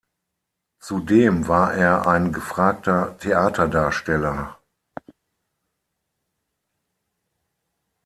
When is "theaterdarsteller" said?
3.19-4.57